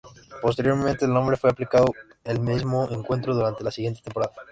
Posteriormente, 0.41 1.05
el 1.05 1.13
nombre 1.13 1.37
fue 1.37 1.51
aplicado 1.51 1.93
al 2.25 2.39
mismo 2.39 2.89
encuentro 2.89 3.35
durante 3.35 3.63
la 3.63 3.69
siguiente 3.69 4.01
temporada. 4.01 4.33